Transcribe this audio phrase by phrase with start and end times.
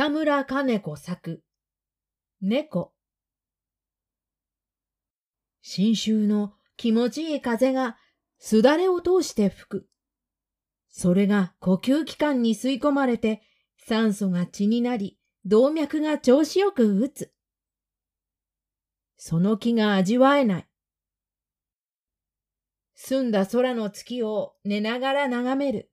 [0.00, 1.42] 北村金子作、
[2.40, 2.94] 猫。
[5.60, 7.98] 新秋の気持ちいい風が
[8.38, 9.86] すだれを通して吹く。
[10.88, 13.42] それが呼吸器官に吸い込まれて
[13.76, 17.34] 酸素が血になり動脈が調子よく打つ。
[19.18, 20.68] その気が味わえない。
[22.94, 25.90] 澄んだ空の月を寝ながら眺める。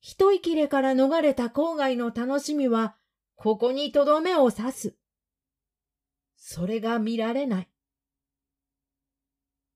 [0.00, 2.96] 一息れから逃れた郊外の楽しみは、
[3.42, 4.94] ここにとどめを刺す。
[6.36, 7.70] それが見られない。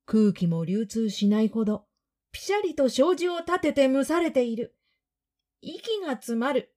[0.04, 1.87] 空気も流通しないほど、
[2.30, 4.77] ぴしゃりと障子を立てて蒸されている。
[5.62, 6.74] 息が詰まる。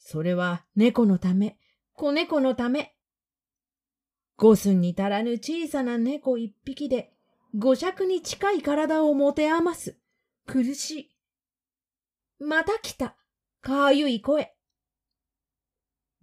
[0.00, 1.56] それは猫のため、
[1.92, 2.96] 子猫のため。
[4.36, 7.12] 五寸に足らぬ小さな猫一匹で、
[7.54, 10.00] 五尺に近い体を持て余す。
[10.46, 10.90] 苦し
[12.40, 12.44] い。
[12.44, 13.14] また来た。
[13.60, 14.55] かゆい声。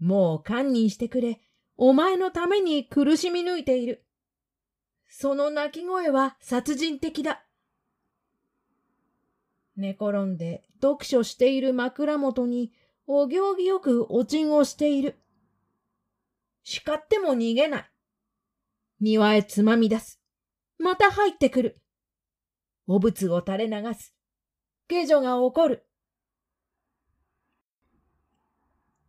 [0.04, 1.40] もう堪忍してくれ。
[1.78, 4.04] お前のために苦しみ抜いている。
[5.08, 7.46] その鳴き声は殺人的だ。
[9.78, 12.74] 寝転んで読書している枕元に
[13.08, 15.20] お行儀よくおちんをしている。
[16.64, 17.92] 叱っても逃げない。
[19.00, 20.20] 庭へつまみ出す。
[20.80, 21.82] また入ってくる。
[22.88, 24.14] お仏を垂れ流す。
[24.90, 25.88] 下女が怒る。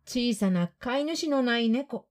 [0.07, 2.07] 小さな飼い主のない猫。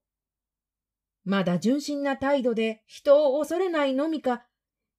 [1.23, 4.45] まだ純真な態度で人を恐れないのみか、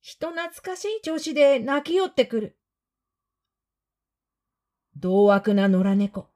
[0.01, 2.59] 人懐かしい調子で泣き寄ってくる。
[4.97, 6.31] 同悪な野良猫。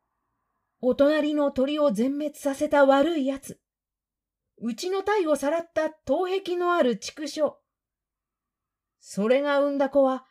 [0.82, 3.60] お隣の鳥を全滅させた悪い奴。
[4.58, 7.56] うちの体をさらった頭壁のある畜生。
[9.00, 10.26] それが産んだ子は、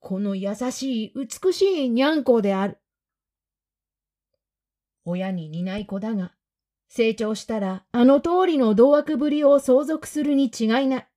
[0.00, 2.81] この優しい美しいにゃんこである。
[5.04, 6.32] 親に似ない子だが、
[6.88, 11.08] 成長したらあの通りの同悪ぶりを相続するに違いない。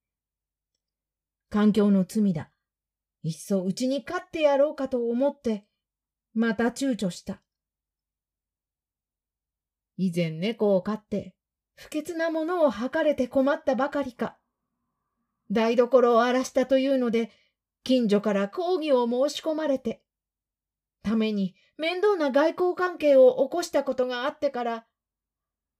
[1.50, 2.52] 環境の罪だ。
[3.24, 5.66] いっそうちに飼ってやろうかと思って、
[6.34, 7.42] また躊躇した。
[9.98, 11.34] 以前猫を飼って
[11.76, 14.38] 不潔なものを吐かれて困ったばかりか。
[15.52, 17.32] 台所を荒らしたというので、
[17.84, 20.02] 近所から抗議を申し込まれて、
[21.06, 24.86] ために面倒な外交関係を起こしたことがあってから、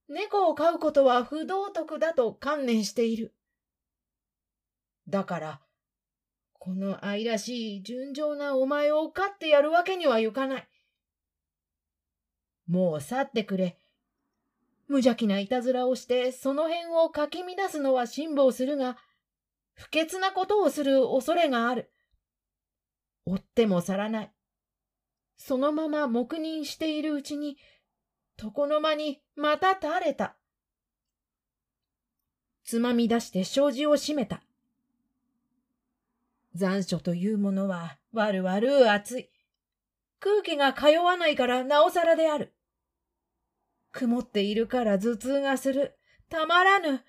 [0.08, 3.34] 猫を飼うことは不道徳だと観念している。
[5.10, 5.62] だから、
[6.54, 10.68] この愛らしい純情なお前を飼ってやるわけにはいかない。
[12.68, 13.80] もう去ってくれ。
[14.88, 18.98] 無邪気ないたずらをしてその辺をかき乱すのは辛抱するが、
[19.74, 21.92] 不潔なことをする恐れがある。
[23.26, 24.35] 追っても去らない。
[25.38, 27.58] そのまま黙認しているうちに、
[28.42, 30.36] 床の間にまた垂れた。
[32.64, 34.42] つまみ出して障子を閉めた。
[36.56, 39.30] 残暑というものは悪々暑い。
[40.20, 42.54] 空気が通わないからなおさらである。
[43.92, 45.98] 曇っているから頭痛がする。
[46.30, 47.04] たまらぬ。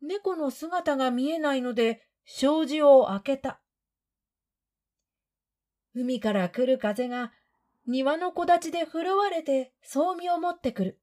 [0.00, 3.60] 猫の姿が見えないので、障子を開けた。
[5.94, 7.32] 海から来る風が
[7.86, 11.00] 庭の木立で震われてそうみを持ってくる。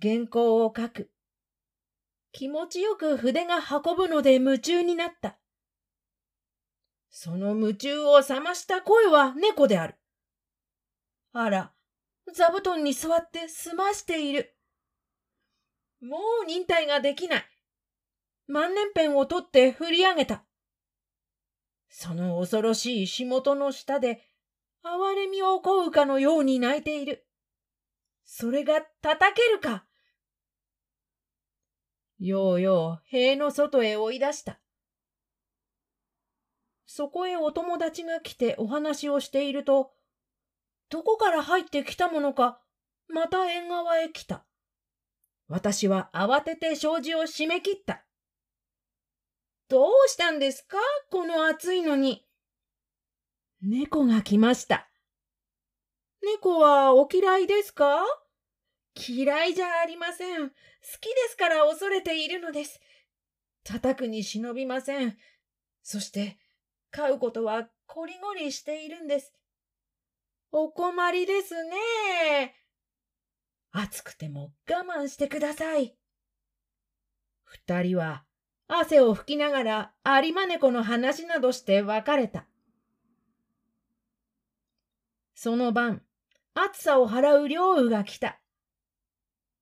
[0.00, 1.10] 原稿を書く。
[2.32, 5.38] 気持ちよく筆が運ぶので夢中になった。
[7.10, 9.94] その夢中を覚ました声は猫である。
[11.32, 11.72] あら、
[12.32, 14.56] 座布団に座って済ましている。
[16.00, 17.44] もう忍耐ができない。
[18.48, 20.44] 万年ペンを取って振り上げた。
[21.96, 24.20] その恐ろしい仕事の下で、
[24.82, 27.24] 哀れみをこうかのように泣いている。
[28.24, 29.86] それが叩けるか。
[32.18, 34.58] ようよう塀の外へ追い出した。
[36.84, 39.92] そこへお友達が来てお話をしていると、
[40.90, 42.60] どこから入ってきたものか、
[43.06, 44.44] また縁側へ来た。
[45.46, 48.04] 私は慌てて障子を閉め切った。
[49.68, 50.78] どうしたんですか？
[51.10, 52.26] この暑いのに。
[53.62, 54.90] 猫が来ました。
[56.22, 58.04] 猫はお嫌いですか？
[58.94, 60.50] 嫌いじゃありません。
[60.50, 60.54] 好
[61.00, 62.80] きですから恐れているのです。
[63.64, 65.16] 叩くに忍びません。
[65.82, 66.38] そして、
[66.90, 69.32] 飼うことはこりごりしているんです。
[70.52, 72.54] お困りですね。
[73.72, 75.96] 暑くても我慢してください。
[77.44, 78.24] 二人は
[78.66, 82.46] 汗を拭きながら有馬猫の話などして別れた。
[85.34, 86.02] その晩、
[86.54, 88.40] 暑さを払う領雨が来た。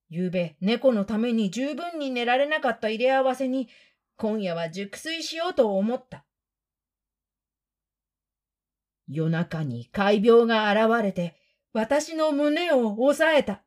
[0.09, 3.67] ゆうべ、猫のために十分に寝られなかった入れ合わせに、
[4.15, 6.23] 今夜は熟睡しようと思った。
[9.07, 11.35] 夜中に怪病が現れて、
[11.73, 13.63] 私の胸を押さえた。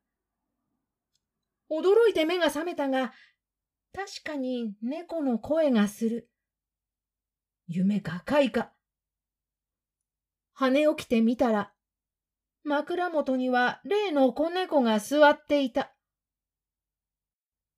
[1.71, 3.13] 驚いて目が覚めたが、
[3.97, 6.29] 確かに猫の声がする。
[7.67, 8.71] 夢か快か。
[10.55, 11.73] 跳ね起きてみたら、
[12.63, 15.95] 枕元には例の子猫が座っていた。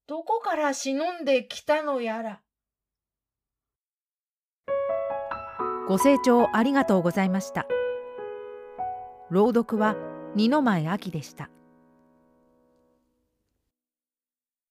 [0.08, 2.40] どこから忍んできたのやら。
[5.86, 7.64] ご清聴ありがとうございました。
[9.30, 9.94] 朗読は
[10.34, 11.48] 二の前秋でした。